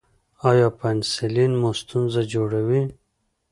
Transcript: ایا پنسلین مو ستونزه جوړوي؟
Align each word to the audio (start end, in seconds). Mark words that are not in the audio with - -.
ایا 0.49 0.67
پنسلین 0.79 1.51
مو 1.61 1.69
ستونزه 1.81 2.21
جوړوي؟ 2.33 2.81